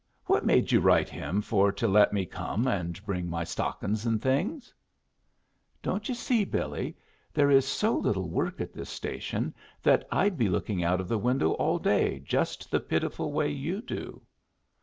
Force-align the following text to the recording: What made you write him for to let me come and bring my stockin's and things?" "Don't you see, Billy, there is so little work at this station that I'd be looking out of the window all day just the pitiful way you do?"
What 0.25 0.43
made 0.47 0.71
you 0.71 0.79
write 0.79 1.09
him 1.09 1.43
for 1.43 1.71
to 1.73 1.87
let 1.87 2.11
me 2.11 2.25
come 2.25 2.67
and 2.67 3.05
bring 3.05 3.29
my 3.29 3.43
stockin's 3.43 4.03
and 4.03 4.19
things?" 4.19 4.73
"Don't 5.83 6.09
you 6.09 6.15
see, 6.15 6.43
Billy, 6.43 6.97
there 7.35 7.51
is 7.51 7.67
so 7.67 7.95
little 7.99 8.27
work 8.27 8.59
at 8.59 8.73
this 8.73 8.89
station 8.89 9.53
that 9.83 10.07
I'd 10.11 10.39
be 10.39 10.49
looking 10.49 10.83
out 10.83 11.01
of 11.01 11.07
the 11.07 11.19
window 11.19 11.51
all 11.51 11.77
day 11.77 12.17
just 12.19 12.71
the 12.71 12.79
pitiful 12.79 13.31
way 13.31 13.49
you 13.51 13.79
do?" 13.79 14.23